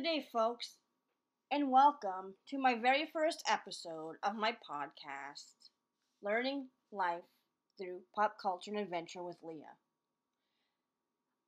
[0.00, 0.76] Good day, folks,
[1.50, 5.52] and welcome to my very first episode of my podcast,
[6.22, 7.20] Learning Life
[7.76, 9.76] Through Pop Culture and Adventure with Leah.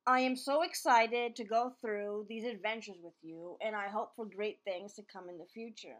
[0.05, 4.25] I am so excited to go through these adventures with you, and I hope for
[4.27, 5.97] great things to come in the future.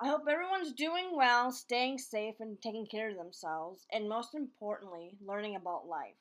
[0.00, 5.12] I hope everyone's doing well, staying safe, and taking care of themselves, and most importantly,
[5.24, 6.16] learning about life.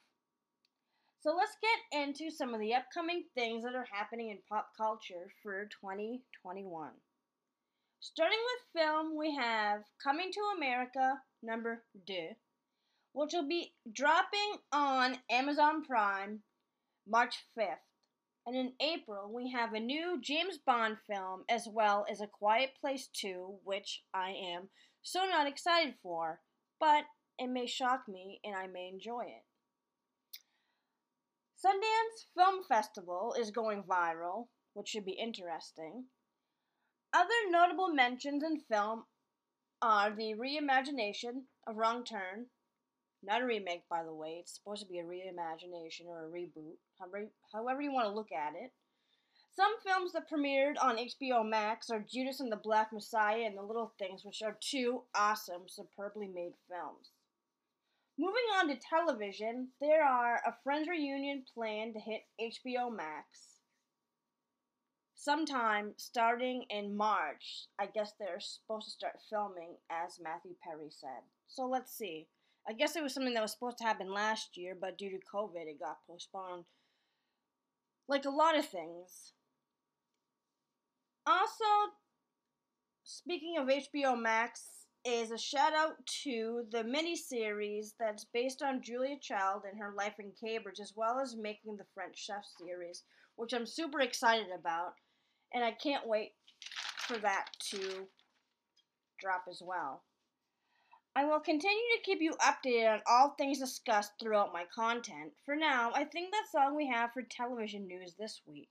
[1.26, 5.32] So let's get into some of the upcoming things that are happening in pop culture
[5.42, 6.92] for 2021.
[8.00, 12.14] Starting with film, we have Coming to America number 2,
[13.14, 16.42] which will be dropping on Amazon Prime
[17.08, 17.82] March 5th.
[18.46, 22.74] And in April, we have a new James Bond film as well as A Quiet
[22.80, 24.70] Place 2, which I am
[25.02, 26.42] so not excited for,
[26.80, 27.06] but
[27.40, 29.42] it may shock me and I may enjoy it.
[31.66, 36.06] Sundance Film Festival is going viral, which should be interesting.
[37.12, 39.06] Other notable mentions in film
[39.82, 42.46] are the reimagination of Wrong Turn,
[43.24, 44.38] not a remake, by the way.
[44.40, 46.78] It's supposed to be a reimagination or a reboot,
[47.52, 48.72] however, you want to look at it.
[49.56, 53.64] Some films that premiered on HBO Max are Judas and the Black Messiah and The
[53.64, 57.10] Little Things, which are two awesome, superbly made films.
[58.18, 63.56] Moving on to television, there are a Friends reunion planned to hit HBO Max
[65.16, 67.66] sometime starting in March.
[67.80, 71.24] I guess they're supposed to start filming, as Matthew Perry said.
[71.48, 72.28] So let's see.
[72.68, 75.18] I guess it was something that was supposed to happen last year, but due to
[75.18, 76.66] COVID, it got postponed.
[78.08, 79.34] Like a lot of things.
[81.28, 81.66] Also,
[83.04, 89.18] speaking of HBO Max, is a shout out to the miniseries that's based on Julia
[89.22, 93.04] Child and her life in Cambridge, as well as making the French Chef series,
[93.36, 94.94] which I'm super excited about,
[95.54, 96.32] and I can't wait
[97.08, 98.08] for that to
[99.20, 100.04] drop as well.
[101.16, 105.32] I will continue to keep you updated on all things discussed throughout my content.
[105.46, 108.70] For now, I think that's all we have for television news this week.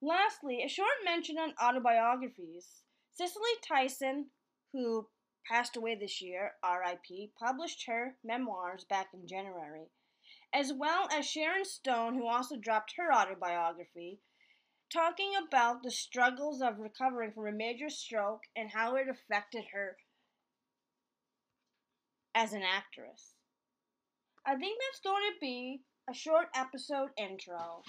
[0.00, 2.66] Lastly, a short mention on autobiographies.
[3.12, 4.26] Cicely Tyson,
[4.72, 5.06] who
[5.48, 9.86] passed away this year, RIP, published her memoirs back in January,
[10.52, 14.20] as well as Sharon Stone, who also dropped her autobiography,
[14.92, 19.96] talking about the struggles of recovering from a major stroke and how it affected her
[22.34, 23.34] as an actress.
[24.44, 27.82] I think that's going to be a short episode intro